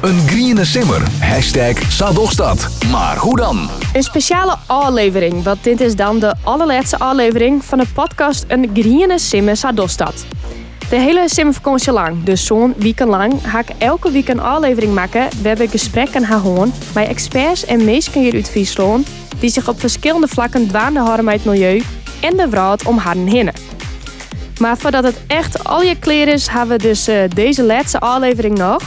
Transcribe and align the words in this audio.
Een 0.00 0.28
groene 0.28 0.64
simmer. 0.64 1.02
Hashtag 1.20 1.92
Sadogstad. 1.92 2.68
Maar 2.90 3.16
hoe 3.16 3.36
dan? 3.36 3.68
Een 3.92 4.02
speciale 4.02 4.56
aflevering, 4.66 5.42
want 5.42 5.64
dit 5.64 5.80
is 5.80 5.96
dan 5.96 6.18
de 6.18 6.34
allerlaatste 6.42 6.98
aflevering 6.98 7.64
van 7.64 7.78
de 7.78 7.86
podcast 7.94 8.44
Een 8.48 8.70
Griene 8.72 9.18
Simmer 9.18 9.56
Sadostad. 9.56 10.26
De 10.90 10.96
hele 10.96 11.28
simmervakantie 11.28 11.92
lang, 11.92 12.24
dus 12.24 12.46
zo'n 12.46 12.74
weekend 12.76 13.08
lang, 13.08 13.34
ga 13.42 13.58
ik 13.58 13.68
elke 13.78 14.10
week 14.10 14.28
een 14.28 14.40
aflevering 14.40 14.94
maken. 14.94 15.28
We 15.42 15.48
hebben 15.48 15.68
gesprekken 15.68 16.26
gehoord 16.26 16.70
met 16.94 17.08
experts 17.08 17.64
en 17.64 17.84
meesten 17.84 18.20
hier 18.20 18.34
uit 18.34 18.50
Friesland 18.50 19.08
die 19.38 19.50
zich 19.50 19.68
op 19.68 19.80
verschillende 19.80 20.28
vlakken 20.28 20.68
dwaande 20.68 21.00
houden 21.00 21.24
met 21.24 21.34
het 21.34 21.44
milieu 21.44 21.82
en 22.20 22.36
de 22.36 22.48
wereld 22.48 22.86
om 22.86 22.98
haar 22.98 23.16
heen. 23.16 23.50
Maar 24.60 24.78
voordat 24.78 25.04
het 25.04 25.20
echt 25.26 25.64
al 25.64 25.82
je 25.82 25.98
kleren 25.98 26.34
is, 26.34 26.46
hebben 26.46 26.76
we 26.76 26.82
dus 26.82 27.08
eh, 27.08 27.16
deze 27.34 27.62
laatste 27.62 27.98
aflevering 27.98 28.58
nog. 28.58 28.82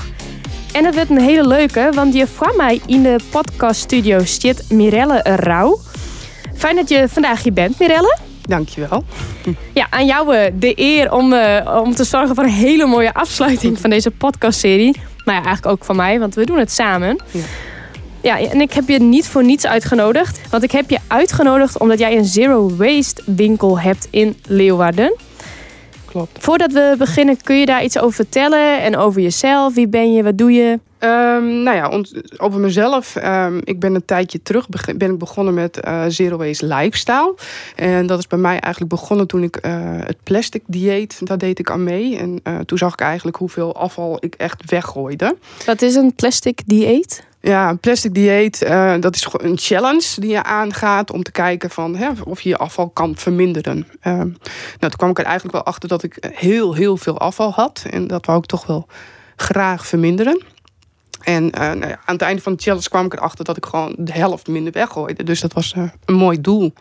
En 0.73 0.85
het 0.85 0.95
wordt 0.95 1.09
een 1.09 1.21
hele 1.21 1.47
leuke, 1.47 1.89
want 1.93 2.13
je 2.13 2.27
voor 2.27 2.53
mij 2.57 2.81
in 2.85 3.03
de 3.03 3.15
podcaststudio 3.31 4.19
zit 4.25 4.71
Mirelle 4.71 5.19
Rauw. 5.23 5.79
Fijn 6.55 6.75
dat 6.75 6.89
je 6.89 7.09
vandaag 7.09 7.43
hier 7.43 7.53
bent, 7.53 7.79
Mirelle. 7.79 8.17
Dankjewel. 8.41 9.03
Ja, 9.73 9.87
aan 9.89 10.05
jou 10.05 10.35
eh, 10.35 10.51
de 10.55 10.73
eer 10.75 11.11
om, 11.11 11.33
eh, 11.33 11.81
om 11.83 11.95
te 11.95 12.03
zorgen 12.03 12.35
voor 12.35 12.43
een 12.43 12.49
hele 12.49 12.85
mooie 12.85 13.13
afsluiting 13.13 13.79
van 13.79 13.89
deze 13.89 14.11
podcastserie. 14.11 14.95
Maar 15.25 15.35
ja, 15.35 15.43
eigenlijk 15.43 15.75
ook 15.75 15.85
van 15.85 15.95
mij, 15.95 16.19
want 16.19 16.35
we 16.35 16.45
doen 16.45 16.59
het 16.59 16.71
samen. 16.71 17.19
Ja. 17.31 17.41
Ja, 18.21 18.39
en 18.39 18.61
ik 18.61 18.73
heb 18.73 18.87
je 18.87 18.99
niet 18.99 19.27
voor 19.27 19.43
niets 19.43 19.65
uitgenodigd. 19.65 20.39
Want 20.49 20.63
ik 20.63 20.71
heb 20.71 20.89
je 20.89 20.99
uitgenodigd 21.07 21.79
omdat 21.79 21.99
jij 21.99 22.17
een 22.17 22.25
zero 22.25 22.75
waste 22.75 23.21
winkel 23.25 23.79
hebt 23.79 24.07
in 24.09 24.37
Leeuwarden. 24.47 25.15
Klopt. 26.13 26.43
Voordat 26.43 26.71
we 26.71 26.95
beginnen, 26.97 27.41
kun 27.41 27.59
je 27.59 27.65
daar 27.65 27.83
iets 27.83 27.97
over 27.97 28.13
vertellen? 28.13 28.81
En 28.81 28.97
over 28.97 29.21
jezelf? 29.21 29.73
Wie 29.73 29.87
ben 29.87 30.13
je? 30.13 30.23
Wat 30.23 30.37
doe 30.37 30.51
je? 30.51 30.79
Ehm, 30.99 31.63
nou 31.63 31.75
ja, 31.75 32.03
over 32.37 32.59
mezelf. 32.59 33.15
Ehm, 33.15 33.59
ik 33.63 33.79
ben 33.79 33.95
een 33.95 34.05
tijdje 34.05 34.41
terug 34.41 34.67
ben 34.95 35.11
ik 35.11 35.17
begonnen 35.17 35.53
met 35.53 35.79
eh, 35.79 36.03
Zero 36.07 36.37
Waste 36.37 36.65
Lifestyle. 36.65 37.35
En 37.75 38.07
dat 38.07 38.19
is 38.19 38.27
bij 38.27 38.39
mij 38.39 38.59
eigenlijk 38.59 38.93
begonnen 38.93 39.27
toen 39.27 39.43
ik 39.43 39.55
eh, 39.55 39.73
het 39.83 40.17
plastic 40.23 40.63
dieet, 40.65 41.27
daar 41.27 41.37
deed 41.37 41.59
ik 41.59 41.71
aan 41.71 41.83
mee. 41.83 42.17
En 42.17 42.39
eh, 42.43 42.59
toen 42.59 42.77
zag 42.77 42.93
ik 42.93 42.99
eigenlijk 42.99 43.37
hoeveel 43.37 43.75
afval 43.75 44.17
ik 44.19 44.35
echt 44.35 44.69
weggooide. 44.69 45.35
Wat 45.65 45.81
is 45.81 45.95
een 45.95 46.15
plastic 46.15 46.61
dieet? 46.65 47.23
Ja, 47.45 47.69
een 47.69 47.79
plastic 47.79 48.13
dieet, 48.13 48.61
eh, 48.61 48.93
dat 48.99 49.15
is 49.15 49.27
een 49.31 49.57
challenge 49.57 50.13
die 50.15 50.29
je 50.29 50.43
aangaat 50.43 51.11
om 51.11 51.23
te 51.23 51.31
kijken 51.31 51.69
van, 51.69 51.95
hè, 51.95 52.09
of 52.23 52.41
je 52.41 52.49
je 52.49 52.57
afval 52.57 52.89
kan 52.89 53.15
verminderen. 53.15 53.87
Ehm, 53.99 54.17
nou, 54.17 54.37
toen 54.79 54.89
kwam 54.89 55.09
ik 55.09 55.19
er 55.19 55.25
eigenlijk 55.25 55.53
wel 55.53 55.65
achter 55.65 55.89
dat 55.89 56.03
ik 56.03 56.27
heel, 56.31 56.73
heel 56.73 56.97
veel 56.97 57.19
afval 57.19 57.51
had. 57.51 57.85
En 57.89 58.07
dat 58.07 58.25
wou 58.25 58.39
ik 58.39 58.45
toch 58.45 58.65
wel 58.65 58.87
graag 59.35 59.87
verminderen. 59.87 60.43
En 61.23 61.51
eh, 61.51 61.71
nou 61.71 61.91
aan 62.05 62.13
het 62.13 62.21
einde 62.21 62.41
van 62.41 62.55
de 62.55 62.61
challenge 62.61 62.89
kwam 62.89 63.05
ik 63.05 63.13
erachter 63.13 63.45
dat 63.45 63.57
ik 63.57 63.65
gewoon 63.65 63.95
de 63.97 64.11
helft 64.11 64.47
minder 64.47 64.73
weggooide. 64.73 65.23
Dus 65.23 65.41
dat 65.41 65.53
was 65.53 65.73
eh, 65.73 65.83
een 66.05 66.15
mooi 66.15 66.41
doel. 66.41 66.73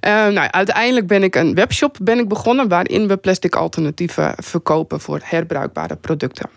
Eh, 0.00 0.12
nou, 0.12 0.50
uiteindelijk 0.50 1.06
ben 1.06 1.22
ik 1.22 1.34
een 1.34 1.54
webshop 1.54 1.96
ben 2.02 2.18
ik 2.18 2.28
begonnen 2.28 2.68
waarin 2.68 3.08
we 3.08 3.16
plastic 3.16 3.56
alternatieven 3.56 4.34
verkopen 4.36 5.00
voor 5.00 5.20
herbruikbare 5.22 5.96
producten. 5.96 6.50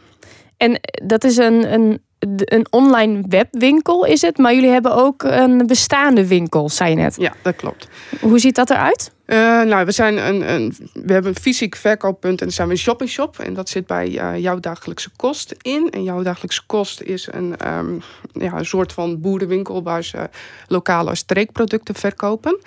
En 0.57 0.79
dat 1.05 1.23
is 1.23 1.37
een, 1.37 1.73
een, 1.73 2.01
een 2.35 2.67
online 2.69 3.23
webwinkel, 3.29 4.05
is 4.05 4.21
het? 4.21 4.37
Maar 4.37 4.53
jullie 4.53 4.69
hebben 4.69 4.95
ook 4.95 5.23
een 5.23 5.67
bestaande 5.67 6.27
winkel, 6.27 6.69
zei 6.69 6.89
je 6.89 6.95
net. 6.95 7.15
Ja, 7.19 7.33
dat 7.41 7.55
klopt. 7.55 7.87
Hoe 8.21 8.39
ziet 8.39 8.55
dat 8.55 8.69
eruit? 8.69 9.11
Eh, 9.25 9.37
nou, 9.61 9.85
we, 9.85 9.91
zijn 9.91 10.27
een, 10.27 10.53
een, 10.53 10.75
we 10.93 11.13
hebben 11.13 11.31
een 11.35 11.41
fysiek 11.41 11.75
verkooppunt 11.75 12.39
en 12.39 12.45
dan 12.45 12.55
zijn 12.55 12.67
we 12.67 12.73
een 12.73 12.79
shop-in-shop. 12.79 13.39
En 13.39 13.53
dat 13.53 13.69
zit 13.69 13.87
bij 13.87 14.17
eh, 14.17 14.37
jouw 14.41 14.59
dagelijkse 14.59 15.09
kost 15.15 15.55
in. 15.61 15.89
En 15.91 16.03
jouw 16.03 16.21
dagelijkse 16.21 16.61
kost 16.65 17.01
is 17.01 17.27
een, 17.31 17.57
ehm, 17.57 17.93
ja, 18.33 18.53
een 18.53 18.65
soort 18.65 18.93
van 18.93 19.21
boerenwinkel 19.21 19.83
waar 19.83 20.03
ze 20.03 20.29
lokale 20.67 21.15
streekproducten 21.15 21.95
verkopen. 21.95 22.59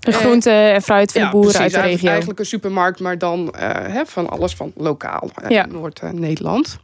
De 0.00 0.12
groente 0.12 0.50
en 0.50 0.82
fruit 0.82 1.12
van 1.12 1.20
de 1.22 1.28
boeren 1.30 1.52
precies, 1.52 1.74
uit 1.76 1.84
de 1.84 1.90
regio. 1.90 2.08
Eigenlijk 2.08 2.38
een 2.38 2.46
supermarkt, 2.46 3.00
maar 3.00 3.18
dan 3.18 3.50
eh, 3.54 4.00
van 4.04 4.28
alles 4.30 4.54
van 4.54 4.72
lokaal. 4.76 5.30
eh, 5.42 5.50
Ja. 5.50 5.66
Noord-Nederland. 5.66 6.78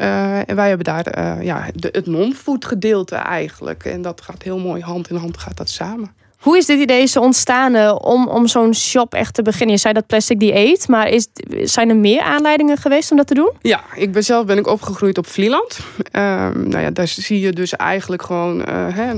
Eh, 0.00 0.48
en 0.48 0.56
wij 0.56 0.68
hebben 0.68 0.84
daar 0.84 1.06
eh, 1.06 1.42
ja, 1.42 1.66
de, 1.74 1.88
het 1.92 2.06
non-food 2.06 2.64
gedeelte 2.64 3.14
eigenlijk. 3.14 3.84
En 3.84 4.02
dat 4.02 4.20
gaat 4.20 4.42
heel 4.42 4.58
mooi 4.58 4.82
hand 4.82 5.10
in 5.10 5.16
hand 5.16 5.38
gaat 5.38 5.56
dat 5.56 5.68
samen. 5.68 6.14
Hoe 6.40 6.56
is 6.56 6.66
dit 6.66 6.80
idee 6.80 7.06
zo 7.06 7.20
ontstaan 7.20 7.74
eh, 7.74 7.96
om, 8.00 8.28
om 8.28 8.46
zo'n 8.46 8.74
shop 8.74 9.14
echt 9.14 9.34
te 9.34 9.42
beginnen? 9.42 9.74
Je 9.74 9.80
zei 9.80 9.94
dat 9.94 10.06
plastic 10.06 10.40
dieet, 10.40 10.88
maar 10.88 11.08
is, 11.08 11.26
zijn 11.62 11.88
er 11.88 11.96
meer 11.96 12.20
aanleidingen 12.20 12.76
geweest 12.76 13.10
om 13.10 13.16
dat 13.16 13.26
te 13.26 13.34
doen? 13.34 13.50
Ja, 13.60 13.82
ik 13.94 14.12
ben 14.12 14.24
zelf 14.24 14.46
ben 14.46 14.58
ik 14.58 14.66
opgegroeid 14.66 15.18
op 15.18 15.26
Vlieland. 15.26 15.78
Ehm, 16.10 16.68
nou 16.68 16.82
ja, 16.82 16.90
daar 16.90 17.08
zie 17.08 17.40
je 17.40 17.52
dus 17.52 17.76
eigenlijk 17.76 18.22
gewoon 18.22 18.64
eh, 18.64 19.08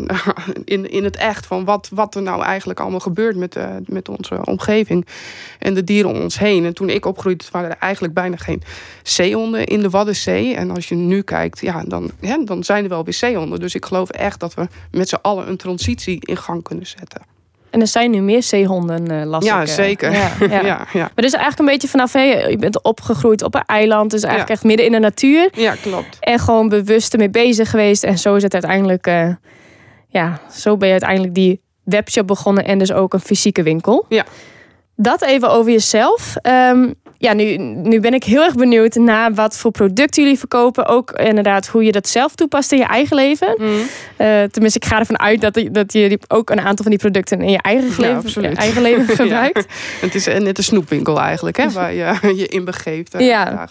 in, 0.64 0.90
in 0.90 1.04
het 1.04 1.16
echt 1.16 1.46
van 1.46 1.64
wat, 1.64 1.88
wat 1.92 2.14
er 2.14 2.22
nou 2.22 2.42
eigenlijk 2.42 2.80
allemaal 2.80 3.00
gebeurt 3.00 3.36
met, 3.36 3.56
eh, 3.56 3.66
met 3.86 4.08
onze 4.08 4.44
omgeving 4.44 5.06
en 5.58 5.74
de 5.74 5.84
dieren 5.84 6.10
om 6.10 6.20
ons 6.20 6.38
heen. 6.38 6.64
En 6.64 6.74
toen 6.74 6.88
ik 6.88 7.06
opgroeide, 7.06 7.44
waren 7.50 7.70
er 7.70 7.76
eigenlijk 7.78 8.14
bijna 8.14 8.36
geen 8.36 8.62
zeehonden 9.02 9.66
in 9.66 9.80
de 9.80 9.90
Waddenzee. 9.90 10.54
En 10.54 10.70
als 10.70 10.88
je 10.88 10.94
nu 10.94 11.22
kijkt, 11.22 11.60
ja, 11.60 11.84
dan, 11.86 12.10
dan 12.44 12.64
zijn 12.64 12.82
er 12.82 12.88
wel 12.88 13.04
weer 13.04 13.14
zeehonden. 13.14 13.60
Dus 13.60 13.74
ik 13.74 13.84
geloof 13.84 14.10
echt 14.10 14.40
dat 14.40 14.54
we 14.54 14.66
met 14.90 15.08
z'n 15.08 15.18
allen 15.22 15.48
een 15.48 15.56
transitie 15.56 16.18
in 16.20 16.36
gang 16.36 16.62
kunnen 16.62 16.86
zetten. 16.86 17.11
En 17.72 17.80
er 17.80 17.86
zijn 17.86 18.10
nu 18.10 18.20
meer 18.20 18.42
zeehonden, 18.42 19.10
eh 19.10 19.26
las 19.26 19.44
ja, 19.44 19.60
ik, 19.62 19.68
eh. 19.68 19.74
zeker. 19.74 20.12
Ja, 20.12 20.30
Ja, 20.40 20.46
ja. 20.50 20.60
ja. 20.64 20.86
ja. 20.92 21.00
Maar 21.00 21.10
dus 21.14 21.32
eigenlijk 21.32 21.58
een 21.58 21.64
beetje 21.64 21.88
vanaf, 21.88 22.12
hè, 22.12 22.20
je 22.22 22.56
bent 22.56 22.82
opgegroeid 22.82 23.42
op 23.42 23.54
een 23.54 23.62
eiland, 23.66 24.10
dus 24.10 24.20
eigenlijk 24.22 24.48
Ja. 24.48 24.54
echt 24.54 24.64
midden 24.64 24.86
in 24.86 24.92
de 24.92 24.98
natuur. 24.98 25.50
klopt. 25.82 26.16
En 26.20 26.38
gewoon 26.38 26.68
bewust 26.68 27.12
ermee 27.12 27.30
bezig 27.30 27.70
geweest. 27.70 28.04
En 28.04 28.18
zo 28.18 28.34
is 28.34 28.42
het 28.42 28.52
uiteindelijk, 28.52 29.06
eh, 29.06 29.28
ja, 30.08 30.40
zo 30.50 30.76
ben 30.76 30.86
je 30.86 30.92
uiteindelijk 30.92 31.34
die 31.34 31.60
webshop 31.84 32.26
begonnen 32.26 32.64
en 32.64 32.78
dus 32.78 32.92
ook 32.92 33.12
een 33.14 33.20
fysieke 33.20 33.62
winkel. 33.62 34.04
Ja. 34.08 34.24
Dat 34.96 35.22
even 35.22 35.50
over 35.50 35.72
jezelf. 35.72 36.36
Ehm, 36.36 36.92
ja, 37.22 37.32
nu, 37.32 37.56
nu 37.58 38.00
ben 38.00 38.14
ik 38.14 38.24
heel 38.24 38.42
erg 38.42 38.54
benieuwd 38.54 38.94
naar 38.94 39.34
wat 39.34 39.56
voor 39.58 39.70
producten 39.70 40.22
jullie 40.22 40.38
verkopen. 40.38 40.86
Ook 40.86 41.10
inderdaad 41.10 41.66
hoe 41.66 41.84
je 41.84 41.92
dat 41.92 42.08
zelf 42.08 42.34
toepast 42.34 42.72
in 42.72 42.78
je 42.78 42.84
eigen 42.84 43.16
leven. 43.16 43.54
Mhm. 43.58 43.70
Eh, 44.16 44.42
tenminste, 44.42 44.78
ik 44.78 44.84
ga 44.84 44.98
ervan 44.98 45.18
uit 45.18 45.40
dat, 45.40 45.60
dat 45.72 45.92
je 45.92 46.18
ook 46.28 46.50
een 46.50 46.58
aantal 46.60 46.76
van 46.84 46.90
die 46.90 46.98
producten 46.98 47.40
in 47.40 47.50
je 47.50 47.62
eigen, 47.62 47.88
Ja, 47.88 47.96
leven, 47.98 48.16
absoluut. 48.16 48.56
eigen 48.56 48.82
leven 48.82 49.06
Ja. 49.08 49.14
gebruikt. 49.14 49.66
Het 50.00 50.14
is 50.14 50.24
net 50.26 50.58
een 50.58 50.64
snoepwinkel 50.64 51.20
eigenlijk, 51.20 51.56
hè, 51.56 51.70
waar 51.70 51.94
je 51.94 52.18
je 52.40 52.46
in 52.48 52.64
begeeft. 52.64 53.14
eh, 53.14 53.26
Ja. 53.26 53.68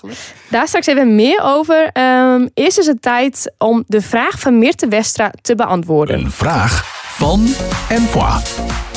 Daar 0.50 0.68
straks 0.68 0.88
even 0.88 1.16
meer 1.16 1.40
over. 1.44 1.90
Ehm, 1.94 2.48
eerst 2.54 2.78
is 2.80 2.86
het 2.86 3.02
tijd 3.02 3.54
om 3.58 3.84
de 3.88 4.02
vraag 4.02 4.40
van 4.40 4.60
Mirte 4.60 4.88
Westra 4.88 5.32
te 5.42 5.56
beantwoorden. 5.56 6.20
Een 6.20 6.32
vraag 6.32 6.84
van 7.18 7.48
en 7.90 8.02
voor. 8.02 8.91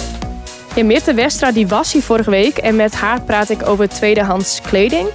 Ja, 0.77 0.85
Mirte 0.85 1.15
Westra 1.15 1.53
die 1.53 1.67
was 1.67 1.93
hier 1.93 2.03
vorige 2.03 2.31
week 2.31 2.57
en 2.57 2.77
met 2.77 2.95
haar 2.95 3.23
praat 3.23 3.51
ik 3.51 3.69
over 3.69 3.89
tweedehands 3.89 4.61
kleding. 4.61 5.09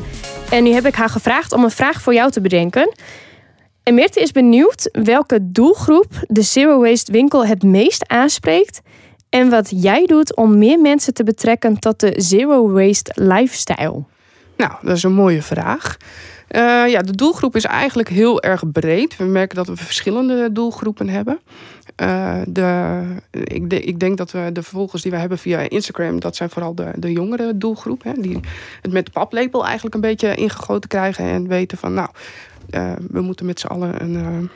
En 0.51 0.63
nu 0.63 0.71
heb 0.71 0.85
ik 0.85 0.95
haar 0.95 1.09
gevraagd 1.09 1.53
om 1.53 1.63
een 1.63 1.71
vraag 1.71 2.01
voor 2.01 2.13
jou 2.13 2.31
te 2.31 2.41
bedenken. 2.41 2.93
En 3.83 3.93
Mirte 3.93 4.19
is 4.19 4.31
benieuwd 4.31 4.89
welke 4.91 5.51
doelgroep 5.51 6.11
de 6.27 6.41
Zero 6.41 6.79
Waste 6.81 7.11
winkel 7.11 7.45
het 7.45 7.63
meest 7.63 8.07
aanspreekt. 8.07 8.81
En 9.29 9.49
wat 9.49 9.71
jij 9.75 10.05
doet 10.05 10.35
om 10.35 10.57
meer 10.57 10.79
mensen 10.79 11.13
te 11.13 11.23
betrekken 11.23 11.79
tot 11.79 11.99
de 11.99 12.13
Zero 12.17 12.71
Waste 12.71 13.11
lifestyle. 13.15 14.03
Nou, 14.57 14.71
dat 14.81 14.95
is 14.95 15.03
een 15.03 15.13
mooie 15.13 15.41
vraag. 15.41 15.97
Eh, 16.49 16.83
ja, 16.87 17.01
de 17.01 17.15
doelgroep 17.15 17.55
is 17.55 17.65
eigenlijk 17.65 18.09
heel 18.09 18.41
erg 18.41 18.71
breed. 18.71 19.17
We 19.17 19.23
merken 19.23 19.55
dat 19.55 19.67
we 19.67 19.75
verschillende 19.75 20.51
doelgroepen 20.51 21.09
hebben. 21.09 21.39
Eh, 21.95 22.41
de, 22.47 23.01
ik, 23.31 23.73
ik 23.73 23.99
denk 23.99 24.17
dat 24.17 24.31
we 24.31 24.49
de 24.53 24.63
volgers 24.63 25.01
die 25.01 25.11
we 25.11 25.17
hebben 25.17 25.37
via 25.37 25.59
Instagram, 25.59 26.19
dat 26.19 26.35
zijn 26.35 26.49
vooral 26.49 26.75
de, 26.75 26.91
de 26.95 27.11
jongere 27.11 27.57
doelgroep. 27.57 28.03
Hè, 28.03 28.11
die 28.13 28.39
het 28.81 28.91
met 28.91 29.05
de 29.05 29.11
paplepel 29.11 29.65
eigenlijk 29.65 29.95
een 29.95 30.01
beetje 30.01 30.35
ingegoten 30.35 30.89
krijgen 30.89 31.25
en 31.25 31.47
weten 31.47 31.77
van, 31.77 31.93
nou, 31.93 32.09
eh, 32.69 32.91
we 33.09 33.21
moeten 33.21 33.45
met 33.45 33.59
z'n 33.59 33.67
allen 33.67 34.01
een, 34.01 34.11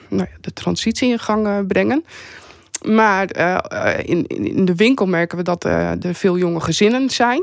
nou 0.09 0.27
ja, 0.31 0.37
de 0.41 0.53
transitie 0.53 1.11
in 1.11 1.19
gang 1.19 1.67
brengen. 1.67 2.05
Maar 2.85 3.37
in, 4.05 4.27
in 4.27 4.65
de 4.65 4.75
winkel 4.75 5.05
merken 5.05 5.37
we 5.37 5.43
dat 5.43 5.63
er 5.63 6.13
veel 6.13 6.37
jonge 6.37 6.59
gezinnen 6.59 7.09
zijn. 7.09 7.41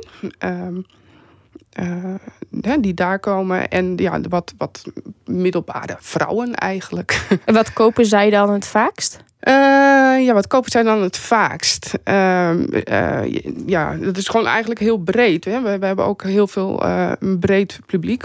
Eh, 1.71 2.15
die 2.81 2.95
daar 2.95 3.19
komen. 3.19 3.69
En 3.69 3.97
ja, 3.97 4.21
wat, 4.21 4.55
wat 4.59 4.85
middelbare 5.25 5.97
vrouwen 5.99 6.55
eigenlijk. 6.55 7.27
En 7.45 7.55
wat 7.55 7.73
kopen 7.73 8.07
zij 8.07 8.31
dan 8.31 8.51
het 8.51 8.67
vaakst? 8.67 9.19
Uh, 9.49 10.25
ja, 10.25 10.33
wat 10.33 10.47
kopen 10.47 10.71
zij 10.71 10.83
dan 10.83 11.03
het 11.03 11.17
vaakst? 11.17 11.99
Uh, 12.05 12.51
uh, 12.89 13.41
ja, 13.67 13.97
dat 13.97 14.17
is 14.17 14.29
gewoon 14.29 14.47
eigenlijk 14.47 14.81
heel 14.81 14.99
breed. 14.99 15.45
Hè? 15.45 15.61
We, 15.61 15.79
we, 15.79 15.87
hebben 15.87 16.05
ook 16.05 16.23
heel 16.23 16.47
veel 16.47 16.87
uh, 16.87 17.13
breed 17.41 17.79
publiek. 17.87 18.25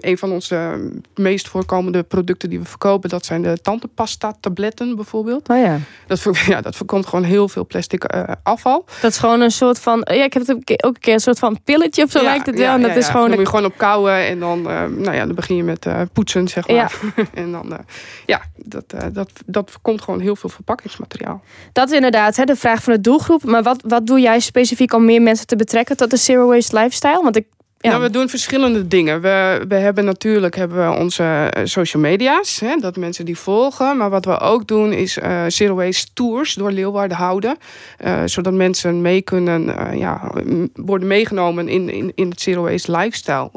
een 0.00 0.18
van 0.18 0.32
onze 0.32 0.90
meest 1.14 1.48
voorkomende 1.48 2.02
producten 2.02 2.50
die 2.50 2.58
we 2.58 2.64
verkopen... 2.64 3.08
dat 3.08 3.24
zijn 3.24 3.42
de 3.42 3.58
tandpasta 3.62 4.34
tabletten 4.40 4.96
bijvoorbeeld. 4.96 5.48
Oh 5.48 5.58
ja. 5.58 5.78
Dat, 6.06 6.22
ja, 6.46 6.60
dat 6.60 6.76
voorkomt 6.76 7.06
gewoon 7.06 7.24
heel 7.24 7.48
veel 7.48 7.66
plastic 7.66 8.04
afval. 8.42 8.84
Dat 9.00 9.10
is 9.10 9.18
gewoon 9.18 9.40
een 9.40 9.50
soort 9.50 9.78
van... 9.78 10.06
Ja, 10.10 10.24
ik 10.24 10.32
heb 10.32 10.46
het 10.46 10.50
ook 10.84 10.94
een 10.94 11.00
keer 11.00 11.14
een 11.14 11.20
soort 11.20 11.38
van 11.38 11.62
pilletje 11.64 12.02
of 12.04 12.10
zo 12.10 12.18
ja, 12.18 12.24
lijkt 12.24 12.46
het 12.46 12.54
wel. 12.54 12.64
Ja, 12.64 12.74
en 12.74 12.82
dat 12.82 12.96
is 12.96 13.06
gewoon... 13.06 13.28
Dan 13.28 13.36
moet 13.36 13.46
je 13.46 13.54
gewoon 13.56 13.70
op 13.70 13.76
kouwen 13.76 14.26
en 14.26 14.38
dan, 14.38 14.62
nou 14.62 15.12
ja, 15.12 15.26
dan 15.26 15.34
begin 15.34 15.56
je 15.56 15.64
met 15.64 15.86
poetsen, 16.12 16.48
zeg 16.48 16.68
maar. 16.68 16.92
en 17.34 17.52
dan, 17.52 17.78
ja, 18.26 18.42
dat, 18.56 18.94
dat, 19.12 19.30
dat 19.46 19.70
voorkomt 19.70 20.02
gewoon 20.02 20.20
heel 20.20 20.36
veel 20.36 20.41
verpakkingsmateriaal. 20.48 21.42
Dat 21.72 21.88
is 21.88 21.94
inderdaad 21.94 22.36
hè, 22.36 22.44
de 22.44 22.56
vraag 22.56 22.82
van 22.82 22.92
de 22.92 23.00
doelgroep. 23.00 23.44
Maar 23.44 23.62
wat, 23.62 23.82
wat 23.86 24.06
doe 24.06 24.20
jij 24.20 24.40
specifiek 24.40 24.92
om 24.92 25.04
meer 25.04 25.22
mensen 25.22 25.46
te 25.46 25.56
betrekken 25.56 25.96
tot 25.96 26.10
de 26.10 26.16
zero 26.16 26.46
waste 26.46 26.76
lifestyle? 26.76 27.22
Want 27.22 27.36
ik 27.36 27.46
ja. 27.82 27.90
Nou, 27.90 28.02
we 28.02 28.10
doen 28.10 28.28
verschillende 28.28 28.88
dingen. 28.88 29.20
We, 29.20 29.64
we 29.68 29.74
hebben 29.74 30.04
natuurlijk 30.04 30.56
hebben 30.56 30.90
we 30.90 30.98
onze 30.98 31.22
eh, 31.22 31.64
social 31.64 32.02
media's, 32.02 32.60
hè, 32.60 32.76
dat 32.76 32.96
mensen 32.96 33.24
die 33.24 33.38
volgen. 33.38 33.96
Maar 33.96 34.10
wat 34.10 34.24
we 34.24 34.38
ook 34.38 34.66
doen 34.66 34.92
is 34.92 35.18
uh, 35.18 35.44
Zero 35.48 35.74
Waste 35.74 36.06
Tours 36.12 36.54
door 36.54 36.72
Leeuwarden 36.72 37.16
houden. 37.16 37.56
Uh, 38.04 38.22
zodat 38.24 38.52
mensen 38.52 39.00
mee 39.00 39.22
kunnen 39.22 39.74
ja, 39.98 40.32
worden 40.74 41.08
meegenomen 41.08 41.68
in, 41.68 41.88
in, 41.88 42.12
in 42.14 42.30
het 42.30 42.40
Zero 42.40 42.62
Waste 42.62 42.90
lifestyle. 42.90 43.50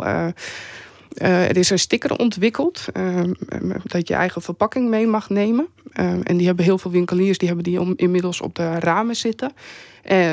Uh, 1.18 1.50
er 1.50 1.58
is 1.58 1.70
een 1.70 1.80
sticker 1.80 2.16
ontwikkeld 2.16 2.86
uh, 2.98 3.22
dat 3.84 4.08
je 4.08 4.14
eigen 4.14 4.42
verpakking 4.42 4.90
mee 4.90 5.08
mag 5.08 5.30
nemen. 5.30 5.68
Uh, 6.00 6.06
en 6.24 6.38
die 6.38 6.46
hebben 6.46 6.66
heel 6.66 6.78
veel 6.78 6.92
winkeliers, 6.92 7.38
die 7.38 7.48
hebben 7.48 7.66
die 7.66 7.80
om, 7.82 7.94
inmiddels 7.96 8.42
op 8.42 8.56
de 8.56 8.80
ramen 8.80 9.16
zitten. 9.16 9.52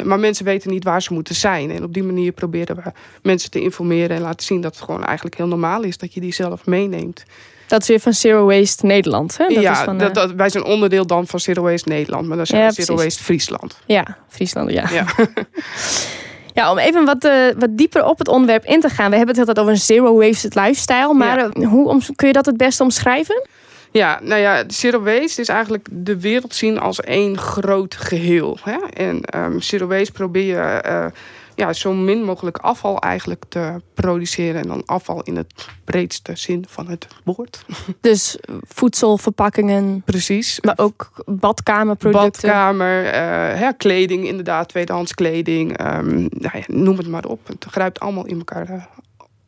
maar 0.05 0.19
mensen 0.19 0.45
weten 0.45 0.71
niet 0.71 0.85
waar 0.85 1.03
ze 1.03 1.13
moeten 1.13 1.35
zijn. 1.35 1.71
En 1.71 1.85
op 1.85 1.95
die 1.95 2.03
manier 2.03 2.33
proberen 2.33 2.77
we 2.77 2.93
mensen 3.23 3.51
te 3.51 3.61
informeren 3.61 4.17
en 4.17 4.23
laten 4.23 4.47
zien 4.47 4.61
dat 4.61 4.75
het 4.75 4.85
gewoon 4.85 5.05
eigenlijk 5.05 5.37
heel 5.37 5.47
normaal 5.47 5.83
is 5.83 5.99
dat 5.99 6.15
je 6.15 6.21
die 6.21 6.35
zelf 6.35 6.67
meeneemt. 6.67 7.25
Dat 7.67 7.83
is 7.83 7.89
weer 7.89 8.01
van 8.01 8.13
Zero 8.13 8.47
Waste 8.47 8.87
Nederland. 8.87 9.37
Hè? 9.37 9.49
Dat 9.49 9.63
ja, 9.63 9.73
is 9.73 9.79
van, 9.79 9.99
dat, 9.99 10.15
dat, 10.15 10.33
wij 10.33 10.49
zijn 10.49 10.65
onderdeel 10.65 11.07
dan 11.07 11.27
van 11.27 11.41
Zero 11.41 11.63
Waste 11.63 11.89
Nederland, 11.89 12.27
maar 12.27 12.37
dat 12.37 12.47
is 12.47 12.53
ja, 12.53 12.71
Zero 12.71 12.97
Waste 12.97 13.23
Friesland. 13.23 13.79
Ja, 13.87 14.19
Friesland, 14.29 14.71
ja. 14.71 14.89
ja. 14.91 15.05
Ja, 16.55 16.71
om 16.71 16.79
even 16.79 17.05
wat, 17.05 17.25
uh, 17.25 17.33
wat 17.59 17.77
dieper 17.77 18.05
op 18.05 18.19
het 18.19 18.29
onderwerp 18.29 18.65
in 18.65 18.81
te 18.81 18.89
gaan. 18.89 19.11
We 19.11 19.17
hebben 19.17 19.37
het 19.37 19.49
altijd 19.49 19.59
over 19.59 19.73
een 19.73 19.87
zero 19.87 20.17
waste 20.17 20.61
lifestyle. 20.61 21.15
Maar 21.15 21.39
eh, 21.39 21.69
hoe 21.69 22.01
kun 22.17 22.27
je 22.27 22.33
dat 22.33 22.47
het 22.47 22.57
beste 22.57 22.83
omschrijven? 22.83 23.47
Ja, 23.91 24.19
nou 24.23 24.41
ja, 24.41 24.65
zero 24.67 25.03
waste 25.03 25.41
is 25.41 25.49
eigenlijk 25.49 25.89
de 25.91 26.21
wereld 26.21 26.55
zien 26.55 26.81
als 26.81 27.01
één 27.01 27.39
groot 27.39 27.95
geheel. 27.95 28.59
Hè? 28.63 28.79
En 28.93 29.21
um, 29.37 29.61
zero 29.61 29.87
waste 29.87 30.13
probeer 30.13 30.45
je 30.45 30.83
uh, 30.87 31.07
ja, 31.55 31.73
zo 31.73 31.93
min 31.93 32.23
mogelijk 32.23 32.59
afval 32.59 32.99
eigenlijk 32.99 33.45
te 33.49 33.81
produceren. 33.95 34.61
En 34.61 34.69
dan 34.69 34.83
afval 34.87 35.23
in 35.23 35.37
het 35.37 35.69
breedste 35.85 36.37
zin 36.37 36.65
van 36.69 36.89
het 36.89 37.07
woord. 37.25 37.65
Dus 38.01 38.37
voedselverpakkingen. 38.63 40.03
Precies. 40.05 40.61
Maar 40.61 40.79
ook 40.79 41.25
badkamerproducten. 41.27 42.49
Badkamer, 42.49 43.15
uh, 43.61 43.69
kleding 43.77 44.27
inderdaad, 44.27 44.69
tweedehands 44.69 45.15
kleding. 45.15 45.81
Um, 45.81 46.29
nou 46.31 46.59
ja, 46.59 46.63
noem 46.67 46.97
het 46.97 47.09
maar 47.09 47.25
op. 47.25 47.47
Het 47.47 47.67
grijpt 47.71 48.01
allemaal 48.01 48.27
in 48.27 48.39
elkaar 48.39 48.71
uh, 48.71 48.85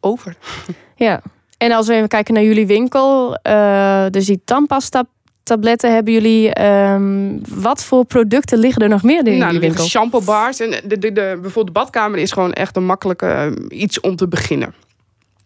over. 0.01 0.37
Ja. 0.97 1.23
En 1.59 1.73
als 1.73 1.87
we 1.87 1.95
even 1.95 2.09
kijken 2.09 2.35
naar 2.35 2.43
jullie 2.43 2.67
winkel, 2.67 3.39
uh, 3.43 4.07
dus 4.11 4.27
die 4.27 4.41
tandpasta 4.45 5.05
tabletten 5.45 5.95
hebben 5.95 6.13
jullie. 6.13 6.63
Um, 6.63 7.41
wat 7.49 7.85
voor 7.85 8.05
producten 8.05 8.59
liggen 8.59 8.83
er 8.83 8.89
nog 8.89 9.03
meer 9.03 9.27
in 9.27 9.39
nou, 9.39 9.45
jullie 9.45 9.61
winkel? 9.61 9.85
Shampoo 9.85 10.21
bars. 10.21 10.61
En 10.61 10.71
de, 10.71 10.99
de, 10.99 11.13
de, 11.13 11.39
bijvoorbeeld 11.41 11.67
de 11.67 11.73
badkamer 11.73 12.19
is 12.19 12.33
gewoon 12.33 12.53
echt 12.53 12.77
een 12.77 12.87
makkelijke 12.87 13.55
uh, 13.71 13.81
iets 13.81 14.01
om 14.01 14.17
te 14.17 14.29
beginnen. 14.29 14.75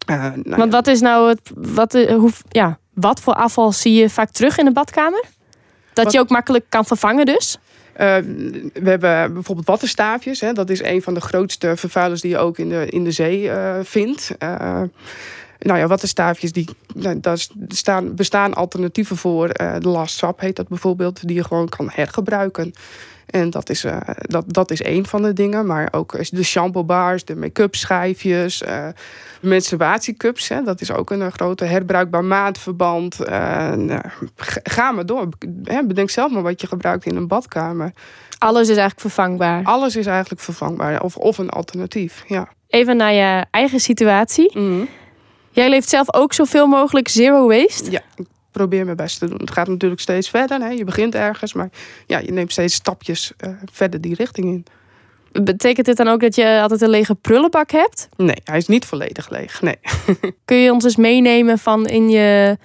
Uh, 0.09 0.15
nou 0.43 0.55
Want 0.57 0.71
wat 0.71 0.87
is 0.87 1.01
nou 1.01 1.29
het. 1.29 1.39
Wat, 1.55 1.93
hoe, 1.93 2.31
ja, 2.49 2.79
wat 2.93 3.21
voor 3.21 3.33
afval 3.33 3.71
zie 3.71 3.93
je 3.93 4.09
vaak 4.09 4.29
terug 4.31 4.57
in 4.57 4.65
de 4.65 4.71
badkamer? 4.71 5.23
Dat 5.93 6.03
wat? 6.03 6.13
je 6.13 6.19
ook 6.19 6.29
makkelijk 6.29 6.65
kan 6.69 6.85
vervangen 6.85 7.25
dus? 7.25 7.57
Uh, 7.93 8.15
we 8.73 8.89
hebben 8.89 9.33
bijvoorbeeld 9.33 9.67
wattenstaafjes. 9.67 10.41
Hè. 10.41 10.53
Dat 10.53 10.69
is 10.69 10.83
een 10.83 11.01
van 11.01 11.13
de 11.13 11.21
grootste 11.21 11.77
vervuilers 11.77 12.21
die 12.21 12.31
je 12.31 12.37
ook 12.37 12.57
in 12.57 12.69
de, 12.69 12.85
in 12.89 13.03
de 13.03 13.11
zee 13.11 13.43
uh, 13.43 13.75
vindt. 13.83 14.35
Uh, 14.43 14.81
nou 15.59 15.79
ja, 15.79 15.87
wattenstaafjes, 15.87 16.51
die, 16.51 16.69
nou, 16.93 17.19
daar 17.19 17.47
staan, 17.67 18.15
bestaan 18.15 18.53
alternatieven 18.53 19.17
voor. 19.17 19.49
Uh, 19.61 19.75
de 19.79 19.87
last 19.87 20.23
heet 20.35 20.55
dat 20.55 20.67
bijvoorbeeld, 20.67 21.27
die 21.27 21.35
je 21.35 21.43
gewoon 21.43 21.69
kan 21.69 21.89
hergebruiken. 21.91 22.73
En 23.25 23.49
dat 23.49 23.69
is, 23.69 23.85
uh, 23.85 23.97
dat, 24.21 24.43
dat 24.47 24.71
is 24.71 24.81
één 24.81 25.05
van 25.05 25.21
de 25.21 25.33
dingen. 25.33 25.65
Maar 25.65 25.87
ook 25.91 26.29
de 26.31 26.43
shampoo 26.43 26.83
bars, 26.83 27.25
de 27.25 27.35
make-up 27.35 27.75
schijfjes, 27.75 28.61
uh, 28.61 28.87
menstruatiecups. 29.41 30.47
Hè, 30.47 30.63
dat 30.63 30.81
is 30.81 30.91
ook 30.91 31.09
een 31.09 31.31
grote 31.31 31.65
herbruikbaar 31.65 32.23
maatverband. 32.23 33.19
Nou, 33.75 34.01
ga 34.63 34.91
maar 34.91 35.05
door. 35.05 35.29
Bedenk 35.85 36.09
zelf 36.09 36.31
maar 36.31 36.41
wat 36.41 36.61
je 36.61 36.67
gebruikt 36.67 37.05
in 37.05 37.15
een 37.15 37.27
badkamer. 37.27 37.91
Alles 38.37 38.61
is 38.61 38.77
eigenlijk 38.77 38.99
vervangbaar. 38.99 39.63
Alles 39.63 39.95
is 39.95 40.05
eigenlijk 40.05 40.41
vervangbaar. 40.41 41.01
Of, 41.01 41.17
of 41.17 41.37
een 41.37 41.49
alternatief, 41.49 42.23
ja. 42.27 42.47
Even 42.67 42.97
naar 42.97 43.13
je 43.13 43.45
eigen 43.51 43.79
situatie. 43.79 44.57
Mm 44.57 44.87
Jij 45.51 45.69
leeft 45.69 45.89
zelf 45.89 46.13
ook 46.13 46.33
zoveel 46.33 46.67
mogelijk 46.67 47.07
zero 47.07 47.47
waste? 47.47 47.91
Ja, 47.91 48.01
ik 48.15 48.25
probeer 48.51 48.85
mijn 48.85 48.97
best 48.97 49.19
te 49.19 49.27
doen. 49.27 49.37
Het 49.37 49.51
gaat 49.51 49.67
natuurlijk 49.67 50.01
steeds 50.01 50.29
verder. 50.29 50.61
Hè? 50.61 50.69
Je 50.69 50.83
begint 50.83 51.15
ergens, 51.15 51.53
maar 51.53 51.69
ja, 52.07 52.17
je 52.17 52.31
neemt 52.31 52.51
steeds 52.51 52.73
stapjes 52.73 53.31
uh, 53.45 53.51
verder 53.71 54.01
die 54.01 54.15
richting 54.15 54.45
in. 54.45 54.65
Betekent 55.43 55.85
dit 55.85 55.97
dan 55.97 56.07
ook 56.07 56.19
dat 56.19 56.35
je 56.35 56.59
altijd 56.61 56.81
een 56.81 56.89
lege 56.89 57.15
prullenbak 57.15 57.71
hebt? 57.71 58.09
Nee, 58.17 58.41
hij 58.43 58.57
is 58.57 58.67
niet 58.67 58.85
volledig 58.85 59.29
leeg. 59.29 59.61
Nee. 59.61 59.75
Kun 60.45 60.57
je 60.57 60.71
ons 60.71 60.83
eens 60.83 60.95
meenemen 60.95 61.57
van 61.57 61.87
in 61.87 62.09
je 62.09 62.57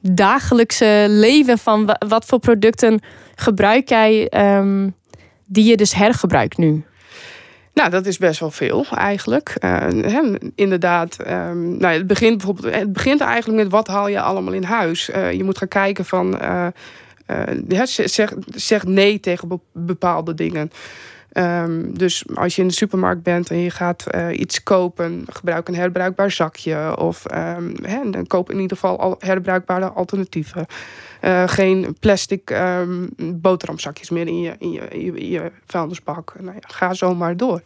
dagelijkse 0.00 1.06
leven 1.08 1.58
van 1.58 1.96
wat 2.08 2.24
voor 2.24 2.38
producten 2.38 3.00
gebruik 3.34 3.88
jij 3.88 4.32
um, 4.56 4.94
die 5.46 5.64
je 5.64 5.76
dus 5.76 5.94
hergebruikt 5.94 6.58
nu? 6.58 6.84
Nou, 7.78 7.90
dat 7.90 8.06
is 8.06 8.18
best 8.18 8.40
wel 8.40 8.50
veel 8.50 8.86
eigenlijk. 8.94 9.56
Uh, 9.64 10.34
inderdaad, 10.54 11.16
um, 11.20 11.76
nou, 11.76 11.94
het, 11.94 12.06
begint 12.06 12.36
bijvoorbeeld, 12.36 12.74
het 12.74 12.92
begint 12.92 13.20
eigenlijk 13.20 13.62
met 13.62 13.72
wat 13.72 13.86
haal 13.86 14.08
je 14.08 14.20
allemaal 14.20 14.52
in 14.52 14.62
huis. 14.62 15.10
Uh, 15.10 15.32
je 15.32 15.44
moet 15.44 15.58
gaan 15.58 15.68
kijken 15.68 16.04
van, 16.04 16.38
zeg, 17.84 18.32
zeg 18.54 18.84
nee 18.84 19.20
tegen 19.20 19.60
bepaalde 19.72 20.34
dingen. 20.34 20.70
Um, 21.32 21.98
dus 21.98 22.24
als 22.34 22.56
je 22.56 22.62
in 22.62 22.68
de 22.68 22.74
supermarkt 22.74 23.22
bent 23.22 23.50
en 23.50 23.58
je 23.58 23.70
gaat 23.70 24.06
iets 24.32 24.62
kopen, 24.62 25.24
gebruik 25.28 25.68
een 25.68 25.74
herbruikbaar 25.74 26.30
zakje. 26.30 26.96
Of 26.96 27.24
um, 27.34 28.10
dan 28.10 28.26
koop 28.26 28.50
in 28.50 28.60
ieder 28.60 28.76
geval 28.76 29.00
al 29.00 29.16
herbruikbare 29.18 29.88
alternatieven. 29.88 30.66
Uh, 31.22 31.42
geen 31.46 31.96
plastic 32.00 32.50
um, 32.50 33.08
boterhamzakjes 33.16 34.10
meer 34.10 34.26
in 34.26 34.40
je, 34.40 34.54
in 34.58 34.70
je, 34.70 34.88
in 34.88 35.28
je, 35.28 35.52
vuilnisbak. 35.66 36.34
Nou 36.38 36.54
ja, 36.54 36.60
ga 36.60 36.94
zo 36.94 37.14
maar 37.14 37.36
door. 37.36 37.62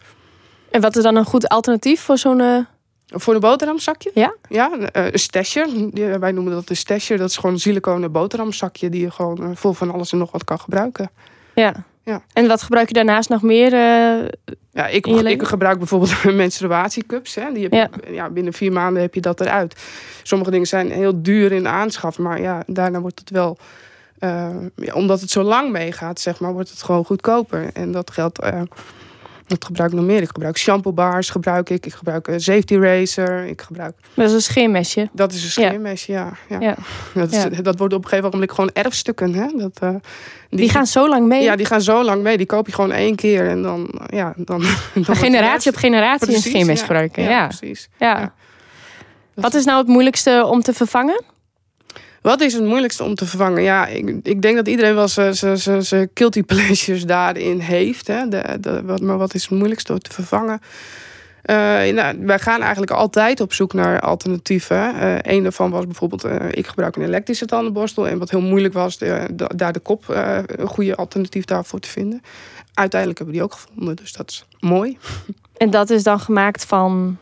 En 0.71 0.81
wat 0.81 0.97
is 0.97 1.03
dan 1.03 1.17
een 1.17 1.25
goed 1.25 1.49
alternatief 1.49 2.01
voor 2.01 2.19
zo'n... 2.19 2.41
Uh... 2.41 2.59
Voor 3.07 3.35
een 3.35 3.41
boterhamzakje? 3.41 4.11
Ja. 4.15 4.35
Ja, 4.49 4.71
een 4.93 5.19
stasher. 5.19 5.69
Wij 6.21 6.33
noemen 6.33 6.53
dat 6.53 6.71
een 6.71 6.77
stasher. 6.77 7.19
Dat 7.19 7.29
is 7.29 7.37
gewoon 7.37 7.53
een 7.53 7.61
siliconen 7.61 8.13
boterhamzakje 8.13 8.89
die 8.89 9.01
je 9.01 9.11
gewoon 9.11 9.57
vol 9.57 9.73
van 9.73 9.91
alles 9.91 10.13
en 10.13 10.19
nog 10.19 10.33
wat 10.33 10.45
kan 10.45 10.59
gebruiken. 10.59 11.11
Ja. 11.55 11.85
Ja. 12.05 12.23
En 12.33 12.47
wat 12.47 12.63
gebruik 12.63 12.89
je 12.89 12.95
daarnaast 12.95 13.29
nog 13.29 13.43
meer? 13.43 13.73
Uh, 13.73 14.29
ja, 14.73 14.87
ik, 14.87 15.07
ik 15.07 15.43
gebruik 15.43 15.79
bijvoorbeeld 15.79 16.25
menstruatiecups. 16.35 17.35
Hè. 17.35 17.53
Die 17.53 17.63
heb 17.63 17.73
ja. 17.73 17.89
ja. 18.11 18.31
binnen 18.31 18.53
vier 18.53 18.73
maanden 18.73 19.03
heb 19.03 19.15
je 19.15 19.21
dat 19.21 19.41
eruit. 19.41 19.81
Sommige 20.23 20.51
dingen 20.51 20.67
zijn 20.67 20.91
heel 20.91 21.23
duur 21.23 21.53
in 21.53 21.63
de 21.63 21.69
aanschaf, 21.69 22.19
maar 22.19 22.41
ja, 22.41 22.63
daarna 22.67 23.01
wordt 23.01 23.19
het 23.19 23.31
wel. 23.31 23.59
Uh, 24.21 24.49
ja, 24.77 24.93
omdat 24.95 25.21
het 25.21 25.31
zo 25.31 25.43
lang 25.43 25.71
meegaat, 25.71 26.21
zeg 26.21 26.41
maar, 26.41 26.53
wordt 26.53 26.71
het 26.71 26.83
gewoon 26.83 27.05
goedkoper. 27.05 27.71
En 27.73 27.93
dat 27.93 28.11
geldt. 28.11 28.45
Uh, 28.45 28.63
wat 29.47 29.65
gebruik 29.65 29.91
ik 29.91 29.97
nog 29.97 30.07
meer? 30.07 30.23
Ik 30.23 30.29
gebruik 30.29 30.59
shampoo 30.59 30.93
bars, 30.93 31.31
gebruik 31.31 31.71
ik. 31.71 31.87
Ik 31.87 31.93
gebruik 31.93 32.29
een 32.29 32.41
safety 32.41 32.77
racer. 32.77 33.45
Ik 33.45 33.61
gebruik... 33.61 33.95
Dat 34.15 34.27
is 34.27 34.33
een 34.33 34.43
scheermesje. 34.43 35.09
Dat 35.13 35.33
is 35.33 35.45
een 35.45 35.51
scheermesje, 35.51 36.13
ja. 36.13 36.33
ja. 36.49 36.61
ja. 36.61 36.77
Dat, 37.15 37.33
is, 37.33 37.45
dat 37.63 37.79
wordt 37.79 37.95
op 37.95 38.03
een 38.03 38.09
gegeven 38.09 38.31
moment 38.33 38.51
gewoon 38.51 38.71
erfstukken. 38.73 39.35
Hè? 39.35 39.47
Dat, 39.57 39.81
uh, 39.83 39.91
die, 39.91 40.01
die, 40.59 40.71
gaan 40.71 40.87
zo 40.87 41.09
lang 41.09 41.27
mee? 41.27 41.43
Ja, 41.43 41.57
die 41.57 41.67
gaan 41.67 41.81
zo 41.81 42.05
lang 42.05 42.23
mee. 42.23 42.37
Die 42.37 42.47
koop 42.47 42.67
je 42.67 42.73
gewoon 42.73 42.93
één 42.93 43.17
keer 43.17 43.49
en 43.49 43.63
dan... 43.63 44.01
Ja, 44.07 44.35
dan, 44.37 44.65
dan 45.07 45.17
generatie 45.17 45.71
op 45.71 45.77
generatie 45.77 46.27
precies, 46.27 46.45
een 46.45 46.51
scheermes 46.51 46.81
gebruiken. 46.81 47.23
Ja, 47.23 47.47
precies. 47.47 47.89
Ja. 47.99 48.33
Wat 49.35 49.55
is 49.55 49.65
nou 49.65 49.79
het 49.79 49.89
moeilijkste 49.89 50.47
om 50.47 50.63
te 50.63 50.73
vervangen? 50.73 51.23
Wat 52.23 52.41
is 52.41 52.53
het 52.53 52.65
moeilijkste 52.65 53.05
om 53.05 53.15
te 53.15 53.27
vervangen? 53.27 53.63
Ja, 53.63 53.87
ik, 53.87 54.19
ik 54.23 54.43
denk 54.43 54.57
dat 54.57 54.69
iedereen 54.69 54.95
wel 54.95 55.09
zijn 55.09 56.11
guilty 56.15 56.43
pleasures 56.53 57.05
daarin 57.05 57.59
heeft. 57.59 58.07
Hè? 58.07 58.29
De, 58.29 58.57
de, 58.61 58.83
wat, 58.85 59.01
maar 59.01 59.19
wat 59.19 59.35
is 59.35 59.43
het 59.43 59.51
moeilijkste 59.51 59.93
om 59.93 59.99
te 59.99 60.13
vervangen? 60.13 60.61
Uh, 61.47 61.57
nou, 61.95 62.17
wij 62.21 62.39
gaan 62.39 62.61
eigenlijk 62.61 62.93
altijd 62.93 63.41
op 63.41 63.53
zoek 63.53 63.73
naar 63.73 64.01
alternatieven. 64.01 64.95
Uh, 64.95 65.15
een 65.21 65.43
daarvan 65.43 65.71
was 65.71 65.85
bijvoorbeeld, 65.85 66.25
uh, 66.25 66.37
ik 66.51 66.67
gebruik 66.67 66.97
een 66.97 67.03
elektrische 67.03 67.47
tandenborstel. 67.47 68.09
En 68.09 68.19
wat 68.19 68.31
heel 68.31 68.41
moeilijk 68.41 68.75
was, 68.75 68.99
de, 68.99 69.29
de, 69.33 69.51
daar 69.57 69.73
de 69.73 69.81
kop 69.81 70.05
een 70.47 70.67
goede 70.67 70.97
alternatief 70.97 71.45
daarvoor 71.45 71.81
te 71.81 71.89
vinden. 71.89 72.23
Uiteindelijk 72.75 73.19
hebben 73.19 73.37
we 73.37 73.43
die 73.43 73.51
ook 73.53 73.61
gevonden, 73.61 73.97
dus 73.97 74.13
dat 74.13 74.31
is 74.31 74.45
mooi. 74.61 74.99
En 75.57 75.71
dat 75.71 75.91
is 75.91 76.03
dan 76.03 76.21
gemaakt 76.21 76.65
van? 76.65 77.17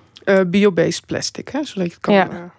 Biobased 0.47 1.07
plastic, 1.07 1.49
hè, 1.49 1.65
zodat 1.65 1.87
je 1.87 1.93
het 1.93 2.01
kan 2.01 2.15
ja. 2.15 2.53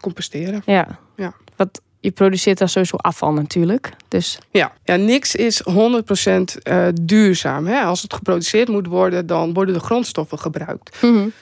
Composteren. 0.00 0.62
Ja. 0.66 0.98
ja. 1.16 1.34
Wat 1.56 1.80
je 2.00 2.10
produceert 2.10 2.58
dan 2.58 2.68
sowieso 2.68 2.96
afval 2.96 3.32
natuurlijk. 3.32 3.92
Dus... 4.08 4.38
Ja. 4.50 4.72
ja, 4.84 4.96
niks 4.96 5.34
is 5.34 5.62
100% 5.70 5.72
uh, 5.72 6.86
duurzaam. 7.02 7.66
Hè? 7.66 7.80
Als 7.80 8.02
het 8.02 8.14
geproduceerd 8.14 8.68
moet 8.68 8.86
worden, 8.86 9.26
dan 9.26 9.52
worden 9.52 9.74
de 9.74 9.80
grondstoffen 9.80 10.38
gebruikt. 10.38 11.02
Mm 11.02 11.32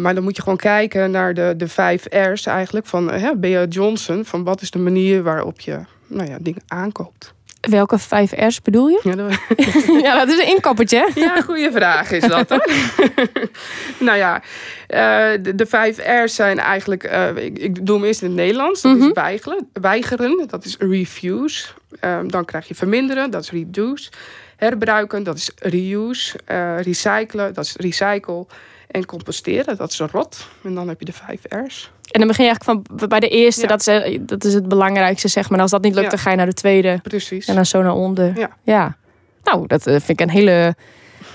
maar 0.00 0.14
dan 0.14 0.22
moet 0.22 0.36
je 0.36 0.42
gewoon 0.42 0.58
kijken 0.58 1.10
naar 1.10 1.34
de, 1.34 1.54
de 1.56 1.68
vijf 1.68 2.06
R's 2.10 2.46
eigenlijk 2.46 2.86
van 2.86 3.14
uh, 3.14 3.30
B.A. 3.40 3.64
Johnson. 3.68 4.24
Van 4.24 4.44
wat 4.44 4.60
is 4.60 4.70
de 4.70 4.78
manier 4.78 5.22
waarop 5.22 5.60
je 5.60 5.80
nou 6.06 6.30
ja, 6.30 6.38
dingen 6.40 6.62
aankoopt. 6.66 7.34
Welke 7.60 7.98
vijf 7.98 8.32
R's 8.32 8.62
bedoel 8.62 8.88
je? 8.88 9.00
Ja, 9.02 9.14
dat, 9.14 9.32
ja, 10.06 10.18
dat 10.18 10.28
is 10.28 10.38
een 10.38 10.48
inkoppertje. 10.48 11.10
Ja, 11.14 11.40
goede 11.40 11.72
vraag 11.72 12.10
is 12.10 12.22
dat. 12.28 12.48
nou 13.98 14.18
ja, 14.18 14.42
uh, 14.88 15.42
de, 15.42 15.54
de, 15.54 15.66
vijf 15.66 15.98
R's 15.98 16.34
zijn 16.34 16.58
eigenlijk... 16.58 17.04
Uh, 17.04 17.36
ik, 17.36 17.58
ik, 17.58 17.86
doe 17.86 17.96
hem 17.96 18.06
eerst 18.06 18.22
in 18.22 18.28
het 18.28 18.36
Nederlands. 18.36 18.82
Dat 18.82 18.92
mm 18.92 18.98
-hmm. 18.98 19.08
is 19.08 19.14
weigeren, 19.14 19.68
weigeren, 19.72 20.48
dat 20.48 20.64
is 20.64 20.76
refuse. 20.78 21.66
Uh, 22.04 22.18
dan 22.26 22.44
krijg 22.44 22.68
je 22.68 22.74
verminderen, 22.74 23.30
dat 23.30 23.42
is 23.42 23.50
reduce. 23.50 24.10
Herbruiken, 24.56 25.22
dat 25.22 25.36
is 25.36 25.50
reuse. 25.56 26.38
recyclen, 26.82 27.54
dat 27.54 27.64
is 27.64 27.76
recycle. 27.76 28.46
En 28.88 29.06
composteren, 29.06 29.76
dat 29.76 29.90
is 29.90 29.98
rot. 29.98 30.46
En 30.62 30.74
dan 30.74 30.88
heb 30.88 30.98
je 30.98 31.04
de 31.04 31.12
vijf 31.12 31.40
R's. 31.48 31.90
En 32.10 32.18
dan 32.18 32.28
begin 32.28 32.44
je 32.44 32.50
eigenlijk 32.50 32.86
van 32.88 33.08
bij 33.08 33.20
de 33.20 33.28
eerste, 33.28 33.66
dat, 33.66 33.86
is, 33.86 34.18
dat 34.20 34.44
is 34.44 34.54
het 34.54 34.68
belangrijkste, 34.68 35.28
zeg 35.28 35.48
maar. 35.48 35.56
En 35.56 35.62
als 35.62 35.70
dat 35.70 35.82
niet 35.82 35.94
lukt, 35.94 36.10
dan 36.10 36.18
ga 36.18 36.30
je 36.30 36.36
naar 36.36 36.46
de 36.46 36.52
tweede. 36.52 37.00
Precies. 37.02 37.46
En 37.46 37.54
dan 37.54 37.66
zo 37.66 37.82
naar 37.82 37.94
onder. 37.94 38.38
Ja. 38.38 38.50
ja. 38.62 38.96
Nou, 39.42 39.66
dat 39.66 39.86
eh, 39.86 39.92
vind 39.92 40.08
ik 40.08 40.20
een 40.20 40.30
hele, 40.30 40.74